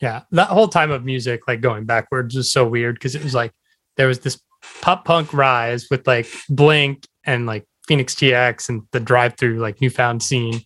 [0.00, 0.22] Yeah.
[0.32, 3.52] That whole time of music, like going backwards, was so weird because it was like
[3.96, 4.40] there was this
[4.80, 9.80] pop punk rise with like Blink and like Phoenix TX and the drive through like
[9.80, 10.60] newfound scene.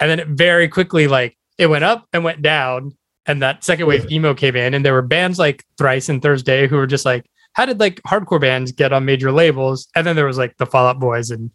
[0.00, 2.96] And then it very quickly, like it went up and went down.
[3.26, 4.72] And that second wave emo came in.
[4.72, 7.26] And there were bands like Thrice and Thursday who were just like,
[7.58, 9.88] how did like hardcore bands get on major labels?
[9.96, 11.50] And then there was like the Fall Out Boys and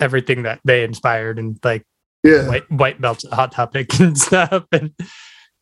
[0.00, 1.84] everything that they inspired and like
[2.24, 4.64] Yeah, white white belts hot topic and stuff.
[4.72, 4.92] And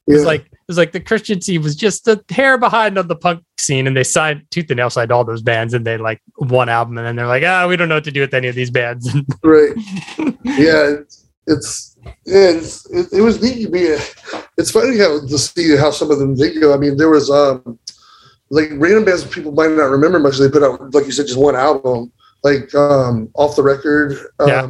[0.07, 3.09] it was like it was like the Christian scene was just a hair behind on
[3.09, 5.99] the punk scene, and they signed tooth and nail signed all those bands, and they
[5.99, 8.33] like one album, and then they're like, ah, we don't know what to do with
[8.33, 9.15] any of these bands.
[9.45, 9.73] right.
[10.45, 13.95] Yeah, it's, it's yeah, it's, it, it was neat to be.
[14.57, 16.73] It's funny how to see how some of them did go.
[16.73, 17.79] I mean, there was um
[18.51, 20.39] like random bands people might not remember much.
[20.39, 22.13] They put out like you said, just one album.
[22.45, 24.13] Like um off the record.
[24.39, 24.67] Um, Yeah.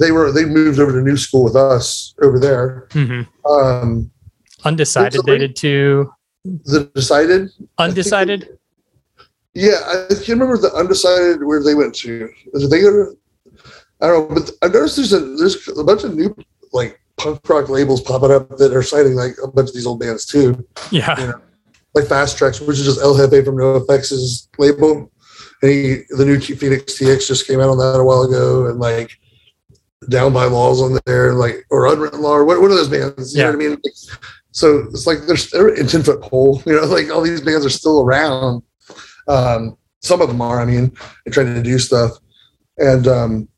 [0.00, 2.86] They were they moved over to new school with us over there.
[2.90, 3.26] Mhm.
[3.50, 4.10] Um,
[4.64, 6.08] Undecided, they did too.
[6.44, 7.50] the decided.
[7.78, 8.58] Undecided.
[9.54, 12.28] Yeah, I can't remember the undecided where they went to.
[12.54, 13.18] Did they go to?
[14.00, 16.36] I don't know, but I noticed there's a there's a bunch of new
[16.72, 19.98] like punk rock labels popping up that are citing like a bunch of these old
[19.98, 21.16] bands too, Yeah.
[21.18, 21.32] Yeah.
[21.98, 25.10] Like Fast Tracks, which is just El Jefe from NoFX's label,
[25.62, 28.78] and he, the new Phoenix TX just came out on that a while ago, and
[28.78, 29.10] like
[30.08, 33.34] Down by Laws on there, like or Unwritten Law, or what, what are those bands?
[33.34, 33.70] You know what I mean?
[33.70, 33.94] Like,
[34.52, 37.66] so it's like there's they're in ten foot pole, you know, like all these bands
[37.66, 38.62] are still around.
[39.26, 40.92] Um, some of them are, I mean,
[41.24, 42.12] and trying to do stuff.
[42.78, 43.48] And um,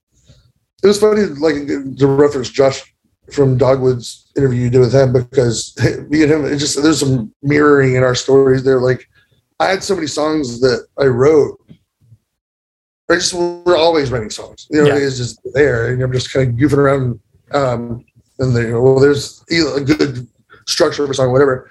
[0.82, 2.82] it was funny, like the reference Josh
[3.32, 5.74] from Dogwood's interview you did with him because
[6.08, 8.62] me and him, it just there's some mirroring in our stories.
[8.64, 9.08] They're like,
[9.60, 11.60] I had so many songs that I wrote.
[13.10, 14.66] I just we're always writing songs.
[14.70, 14.96] You know, Yeah.
[14.96, 17.20] it's just there, and I'm just kind of goofing around.
[17.52, 18.04] Um,
[18.38, 20.26] and they go, well, there's a good
[20.66, 21.70] structure of a song, whatever.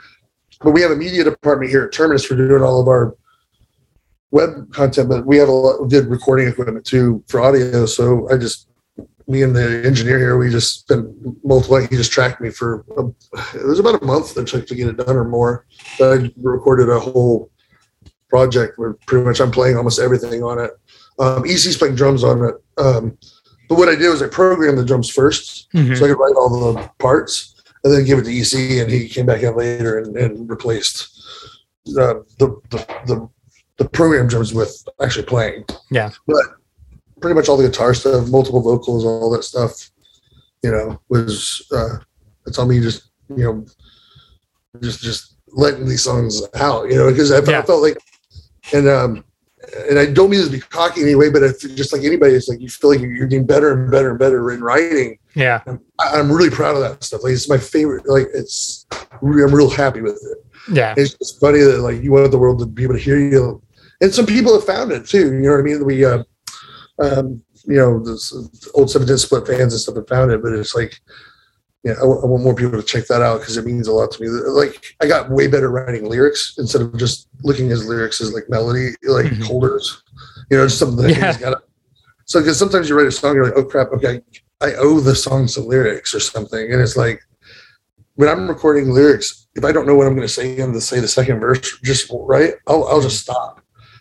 [0.61, 3.15] But we have a media department here at Terminus for doing all of our
[4.31, 7.85] web content, but we have a lot of good recording equipment too for audio.
[7.85, 8.68] So I just,
[9.29, 11.07] me and the engineer here, we just spent
[11.45, 13.05] multiple, he just tracked me for, a,
[13.57, 15.65] it was about a month that took to get it done or more.
[15.99, 17.51] But I recorded a whole
[18.27, 20.71] project where pretty much I'm playing almost everything on it.
[21.19, 22.55] Um, EC's playing drums on it.
[22.77, 23.17] Um,
[23.69, 25.95] but what I did was I programmed the drums first Mhm.
[25.95, 29.07] so I could write all the parts and then give it to EC, and he
[29.07, 31.07] came back in later and, and replaced
[31.89, 33.29] uh, the, the the
[33.77, 35.63] the program drums with actually playing.
[35.91, 36.09] Yeah.
[36.27, 36.43] but
[37.21, 39.89] pretty much all the guitar stuff, multiple vocals, all that stuff,
[40.63, 41.97] you know, was uh,
[42.45, 43.65] it's on me just you know
[44.81, 47.59] just just letting these songs out, you know, because I, Yeah.
[47.59, 47.97] I felt like
[48.73, 49.23] and um
[49.87, 52.47] and I don't mean this to be cocky anyway, but if just like anybody, it's
[52.47, 55.17] like you feel like you're getting better and better and better in writing.
[55.35, 55.61] Yeah.
[55.99, 57.23] I- I'm really proud of that stuff.
[57.23, 58.07] Like it's my favorite.
[58.07, 59.19] Like it's, I'm
[59.53, 60.37] real happy with it.
[60.73, 60.93] Yeah.
[60.97, 63.61] It's just funny that like you want the world to be able to hear you,
[64.01, 65.33] and some people have found it too.
[65.33, 65.85] You know what I mean?
[65.85, 66.23] We, uh,
[67.01, 68.33] um, you know, this
[68.73, 70.99] old Seven Ten Split fans and stuff have found it, but it's like,
[71.83, 74.21] yeah, I, want more people to check that out because it means a lot to
[74.21, 74.27] me.
[74.29, 78.49] Like I got way better writing lyrics instead of just looking as lyrics as like
[78.49, 79.43] melody, like Mhm.
[79.43, 80.03] holders.
[80.49, 81.39] You know, just something that Yeah.
[81.39, 81.61] gotta.
[82.25, 84.21] So because sometimes you write a song, you're like, oh crap, okay,
[84.61, 87.21] I owe the song some lyrics or something, and it's like
[88.15, 90.81] when I'm recording lyrics, if I don't know what I'm going to say in the
[90.81, 93.58] say the second verse, just right, I'll, I'll just stop.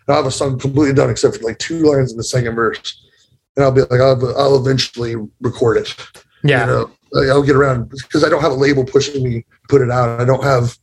[0.08, 2.54] And I'll have a song completely done except for like two lines in the second
[2.54, 3.06] verse,
[3.56, 5.94] and I'll be like, I'll, I'll eventually record it.
[6.42, 6.60] Yeah.
[6.62, 9.46] You know, like I'll get around because I don't have a label pushing me to
[9.68, 10.18] put it out.
[10.20, 10.74] I don't have.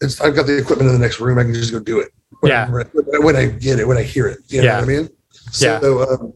[0.00, 1.38] It's I've got the equipment in the next room.
[1.38, 2.12] I can just go do it.
[2.40, 2.66] When Yeah.
[2.66, 4.38] I'm when I get it, when I hear it.
[4.46, 4.74] You know Yeah.
[4.80, 5.08] what I mean?
[5.50, 6.04] So, Yeah.
[6.14, 6.32] um,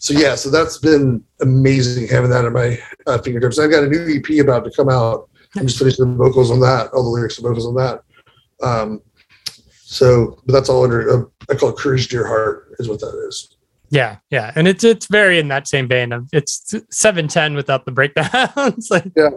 [0.00, 3.60] so yeah, so that's been amazing having that at my uh, fingertips.
[3.60, 5.28] I've got a new EP about to come out.
[5.56, 8.02] I'm just finishing the vocals on that, all the lyrics and vocals on that.
[8.60, 9.00] Um,
[9.90, 11.10] So, but that's all under.
[11.10, 13.56] Uh, I call it Courage Your Heart is what that is.
[13.88, 17.86] Yeah, yeah, and it's it's very in that same vein of it's seven ten without
[17.86, 18.90] the breakdowns.
[18.90, 19.30] like, Yeah.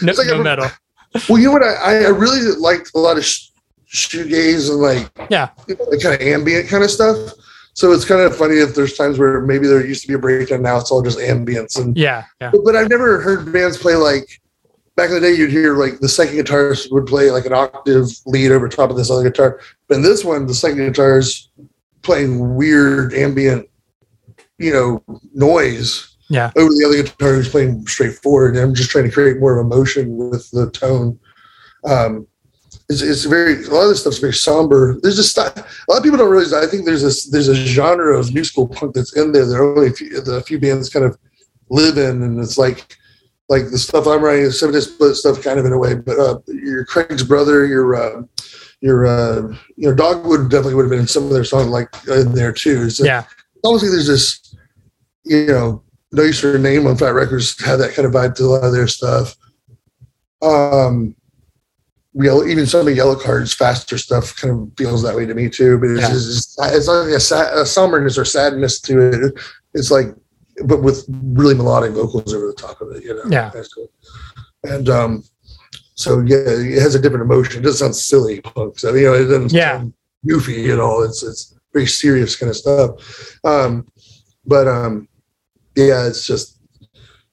[0.00, 0.66] no, like no a- metal.
[1.28, 1.62] Well, you know what?
[1.64, 3.48] I, I really liked a lot of sh-
[3.92, 5.50] shoegaze and like Yeah.
[5.68, 7.34] you know, like kind of ambient kind of stuff.
[7.74, 10.18] So it's kind of funny if there's times where maybe there used to be a
[10.18, 11.78] breakdown, now it's all just ambience.
[11.78, 14.39] And Yeah, yeah, but, but I've never heard bands play like
[15.00, 15.34] back in the day.
[15.34, 18.96] You'd hear like the second guitarist would play like an octave lead over top of
[18.96, 19.60] this other guitar.
[19.88, 21.48] But in this one, the second guitar is
[22.02, 23.66] playing weird ambient,
[24.58, 28.56] you know, noise yeah, over the other guitar who's playing straightforward.
[28.56, 31.18] And I'm just trying to create more of emotion with the tone.
[31.84, 32.26] Um,
[32.90, 34.98] it's, it's very a lot of this stuff's very somber.
[35.00, 36.52] There's just a lot of people don't realize.
[36.52, 39.46] I think there's this there's a genre of new school punk that's in there.
[39.46, 41.16] There are only a few, the few bands kind of
[41.70, 42.98] live in, and it's like
[43.50, 45.96] like the stuff I'm writing is seven split stuff kind of in a way.
[45.96, 48.22] But uh, your Craig's brother, your uh,
[48.80, 51.88] your uh, you know Dogwood definitely would have been in some of their songs like
[52.08, 52.84] in there too.
[52.84, 53.24] It's yeah,
[53.64, 54.56] almost like there's this,
[55.24, 55.82] you know,
[56.12, 58.46] no use for name on Fat Wreck Chords had that kind of vibe to a
[58.46, 59.36] lot of their stuff.
[60.42, 61.16] Um,
[62.14, 65.48] yellow, even some of the Yellowcard's, faster stuff kind of feels that way to me
[65.48, 65.76] too.
[65.78, 66.08] But it's Yeah.
[66.08, 69.34] just, it's like a, sad, a somberness or sadness to it.
[69.74, 70.14] It's like,
[70.64, 73.22] but with really melodic vocals over the top of it, you know.
[73.28, 73.50] Yeah.
[73.52, 73.90] That's cool.
[74.64, 75.24] And um,
[75.94, 77.60] so yeah, it has a different emotion.
[77.60, 78.78] It doesn't sound silly, punk.
[78.78, 79.78] So you know, it doesn't Yeah.
[79.78, 79.92] sound
[80.26, 81.02] goofy at all.
[81.02, 83.38] It's it's very serious kind of stuff.
[83.44, 83.86] Um,
[84.46, 85.08] but um,
[85.76, 86.58] yeah, it's just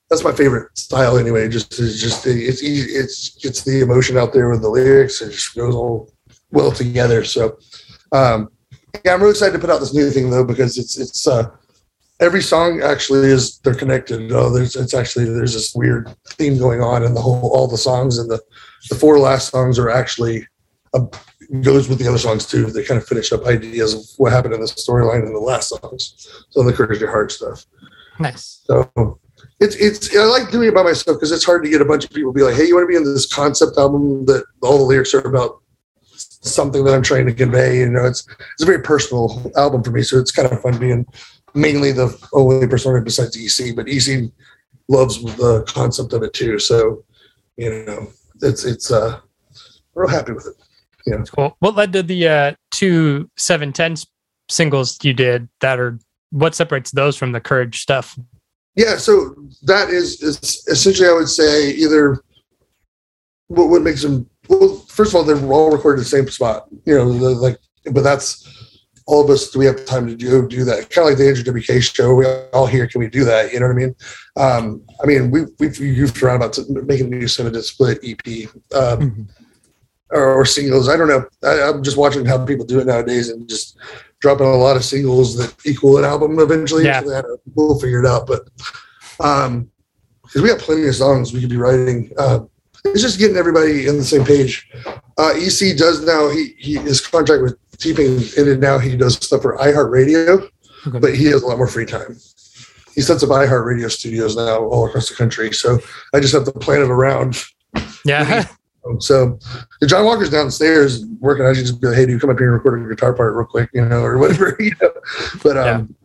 [0.09, 1.49] that's my favorite style anyway.
[1.49, 2.91] Just it's just it's easy.
[2.93, 5.21] It's gets the emotion out there with the lyrics.
[5.21, 6.13] It just goes all
[6.51, 7.23] well together.
[7.25, 7.57] So
[8.13, 8.49] um,
[9.03, 11.49] yeah, I'm really excited to put out this new thing though because it's it's uh,
[12.19, 14.31] every song actually is they're connected.
[14.31, 17.77] Oh, there's it's actually there's this weird theme going on in the whole all the
[17.77, 18.41] songs and the
[18.89, 20.47] the four last songs are actually
[20.93, 21.01] a,
[21.61, 22.65] goes with the other songs too.
[22.67, 25.69] They kind of finish up ideas of what happened in the storyline in the last
[25.69, 26.27] songs.
[26.49, 27.65] So the Courage Your Heart stuff.
[28.19, 28.63] nice.
[28.65, 29.19] So
[29.59, 32.05] it's it's I like doing it by myself because it's hard to get a bunch
[32.05, 34.45] of people to be like, hey, you want to be in this concept album that
[34.61, 35.61] all the lyrics are about
[36.11, 37.79] something that I'm trying to convey.
[37.79, 40.77] You know, it's it's a very personal album for me, so it's kind of fun
[40.77, 41.05] being
[41.57, 44.31] mainly the only person besides EC, but EC
[44.87, 46.59] loves the concept of it too.
[46.59, 47.03] So
[47.57, 48.07] you know,
[48.41, 49.19] it's it's uh,
[49.93, 50.53] we're real happy with it.
[51.05, 51.23] Yeah.
[51.35, 51.55] Cool.
[51.59, 53.95] What led to the uh, two seven ten
[54.49, 55.99] singles you did that are
[56.31, 58.17] what separates those from the courage stuff?
[58.75, 62.21] Yeah, so that is, is essentially, I would say, either
[63.47, 64.29] what, what makes them.
[64.47, 67.05] Well, first of all, they're all recorded in the same spot, you know.
[67.05, 67.57] Like,
[67.91, 68.47] but that's
[69.07, 69.49] all of us.
[69.49, 70.89] Do we have time to do do that?
[70.89, 72.13] Kind of like the Andrew WK show.
[72.13, 72.87] We all here.
[72.87, 73.51] Can we do that?
[73.51, 73.95] You know what I mean?
[74.35, 78.49] Um, I mean, we we've used around about making a new seven split EP.
[78.75, 79.27] Um,
[80.09, 80.87] or, or singles.
[80.87, 81.25] I don't know.
[81.43, 83.77] I, I'm just watching how people do it nowadays and just
[84.19, 86.85] dropping a lot of singles that equal an album eventually.
[86.85, 87.01] Yeah.
[87.01, 88.25] So that, we'll figure it out.
[88.25, 88.47] But
[89.19, 89.69] um,
[90.23, 92.11] because we have plenty of songs we could be writing.
[92.17, 92.39] Uh,
[92.85, 94.69] it's just getting everybody in the same page.
[95.17, 96.29] Uh, EC does now.
[96.29, 98.59] He, he his contract with T-Pain ended.
[98.59, 100.49] Now he does stuff for iHeartRadio,
[100.87, 100.99] Okay.
[100.99, 102.17] but he has a lot more free time.
[102.95, 105.51] He sets up iHeartRadio studios now all across the country.
[105.53, 105.79] So
[106.13, 107.43] I just have to plan it around
[108.05, 108.47] Yeah.
[108.99, 109.37] so
[109.81, 112.39] if John Walker's downstairs working, I should just be like, hey, do you come up
[112.39, 114.91] here and record a guitar part real quick, you know, or whatever, you know.
[115.43, 115.95] But um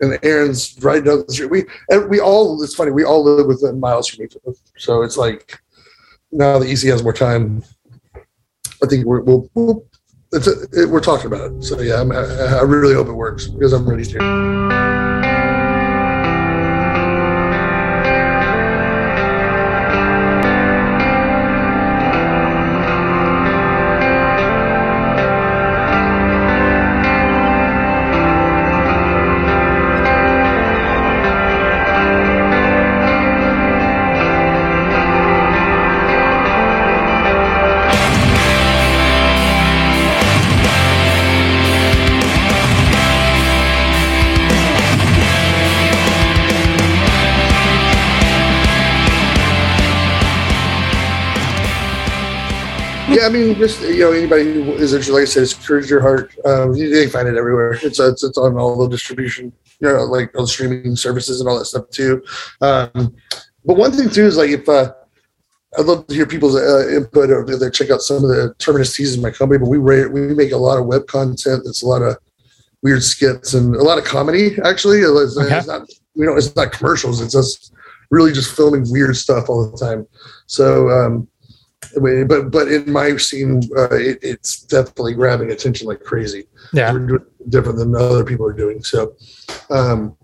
[0.00, 1.50] and Aaron's right down the street.
[1.50, 4.56] We and we all it's funny, we all live within miles from each other.
[4.78, 5.58] So it's like
[6.32, 7.62] now that EC has more time,
[8.82, 9.84] I think we're we'll, we'll
[10.36, 11.62] it's a, it, we're talking about it.
[11.62, 14.95] So yeah, I'm, I, I really hope it works because I'm ready to.
[53.08, 55.88] Yeah, I mean, just you know, anybody who is interested, like I said, it's Courage
[55.88, 56.34] Your Heart.
[56.44, 57.78] Um, you they can find it everywhere.
[57.82, 61.48] It's it's, it's on all the distribution, you know, like all the streaming services and
[61.48, 62.22] all that stuff too.
[62.60, 63.14] Um,
[63.64, 64.92] but one thing too is like if uh,
[65.78, 68.96] I'd love to hear people's uh, input or they check out some of the Terminus
[68.96, 69.60] Tees in my company.
[69.60, 71.62] But we rate, we make a lot of web content.
[71.64, 72.16] That's a lot of
[72.82, 74.56] weird skits and a lot of comedy.
[74.64, 75.56] Actually, it's, Okay.
[75.56, 77.20] it's not you know, it's not commercials.
[77.20, 77.70] It's us
[78.10, 80.08] really just filming weird stuff all the time.
[80.46, 80.90] So.
[80.90, 81.28] Um,
[82.26, 86.46] but but in my scene, uh, it, it's definitely grabbing attention like crazy.
[86.72, 88.82] Yeah, we're doing different than other people are doing.
[88.82, 89.14] So,
[89.70, 90.16] um,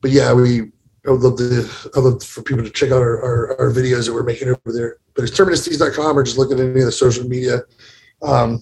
[0.00, 0.72] but yeah, we.
[1.06, 1.70] I would love to.
[1.94, 4.48] I would love for people to check out our, our, our videos that we're making
[4.48, 4.96] over there.
[5.14, 7.60] But it's terminusstees.com or just look at any of the social media.
[8.22, 8.60] Um,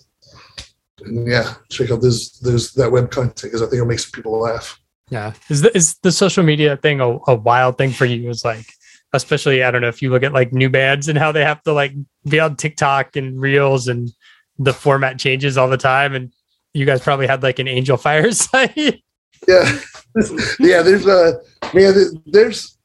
[1.01, 4.13] and yeah, check out this there's that web content because I think it'll make some
[4.13, 4.79] people laugh.
[5.11, 8.29] Yeah, is the is the social media thing a, a wild thing for you?
[8.29, 8.67] Is like
[9.15, 11.63] especially I don't know if you look at like new bands and how they have
[11.63, 11.93] to like
[12.29, 14.11] be on TikTok and Reels and
[14.59, 16.15] the format changes all the time.
[16.15, 16.33] And
[16.75, 19.03] you guys probably had like an Angelfire site.
[19.49, 19.79] yeah,
[20.59, 20.83] yeah.
[20.83, 21.41] There's a
[21.73, 21.95] man.
[22.27, 22.77] There's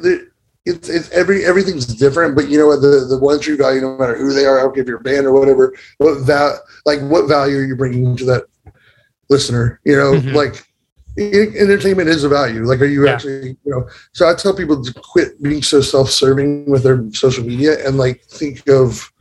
[0.00, 0.28] there,
[0.64, 3.96] it's, it's every everything's different, but you know what the the one true value, no
[3.96, 5.74] matter who they are, care if you're a band or whatever.
[5.98, 8.44] What val like what value are you bringing to that
[9.30, 9.80] listener?
[9.84, 10.34] You know, mm-hmm.
[10.34, 10.64] like
[11.18, 12.64] entertainment is a value.
[12.64, 13.12] Like, are you yeah.
[13.12, 13.88] actually, you know?
[14.12, 18.22] So I tell people to quit being so self-serving with their social media and like
[18.24, 19.12] think of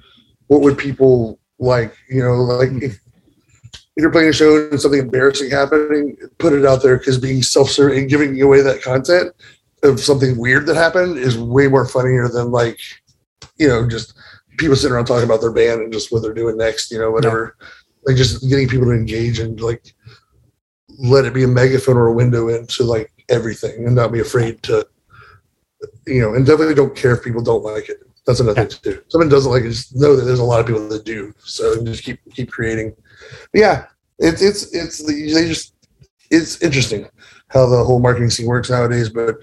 [0.47, 1.95] what would people like.
[2.09, 2.99] You know, like if,
[3.73, 7.43] if you're playing a show and something embarrassing happening, put it out there because being
[7.43, 9.33] self-serving and giving away that content
[9.83, 12.79] of something weird that happened is way more funnier than like,
[13.57, 14.13] you know, just
[14.57, 16.91] people sitting around talking about their band and just what they're doing next.
[16.91, 17.57] You know, whatever.
[17.59, 17.67] Yeah.
[18.03, 19.93] Like just getting people to engage and like
[21.01, 24.61] let it be a megaphone or a window into like everything and not be afraid
[24.63, 24.85] to
[26.05, 28.67] you know and definitely don't care if people don't like it that's another yeah.
[28.67, 30.87] thing to do someone doesn't like it just know that there's a lot of people
[30.87, 32.93] that do so just keep keep creating
[33.51, 33.85] but yeah
[34.19, 35.73] it's it's it's they just
[36.29, 37.09] it's interesting
[37.47, 39.37] how the whole marketing scene works nowadays but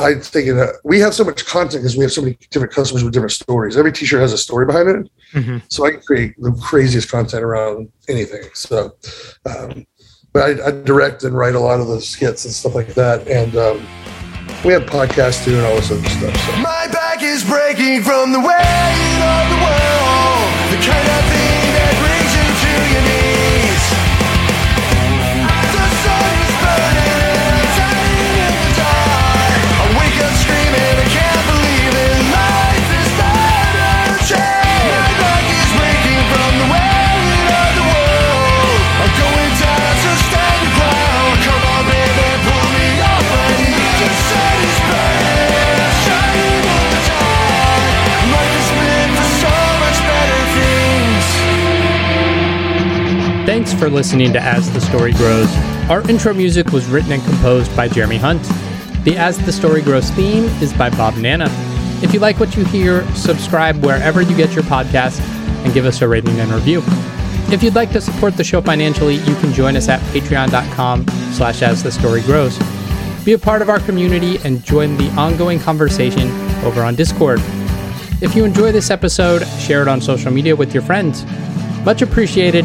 [0.00, 3.04] I think it, we have so much content because we have so many different customers
[3.04, 3.76] with different stories.
[3.76, 5.58] Every T-shirt has a story behind it, mm-hmm.
[5.68, 8.44] so I can create the craziest content around anything.
[8.54, 8.96] So,
[9.44, 9.86] um,
[10.34, 13.26] I, I, direct and write a lot of the skits and stuff like that.
[13.26, 13.78] And um,
[14.64, 16.36] we have podcasts too and all this other stuff.
[16.36, 16.52] So.
[16.62, 21.39] My back is breaking from the weight of the world, the kind of thing
[53.90, 55.52] Listening to As the Story Grows.
[55.90, 58.42] Our intro music was written and composed by Jeremy Hunt.
[59.04, 61.48] The As the Story Grows theme is by Bob Nanna.
[62.00, 65.20] If you like what you hear, subscribe wherever you get your podcast
[65.64, 66.82] and give us a rating and review.
[67.52, 71.62] If you'd like to support the show financially, you can join us at patreon.com slash
[71.62, 72.56] as the story grows.
[73.24, 76.30] Be a part of our community and join the ongoing conversation
[76.64, 77.40] over on Discord.
[78.22, 81.24] If you enjoy this episode, share it on social media with your friends.
[81.84, 82.64] Much appreciated,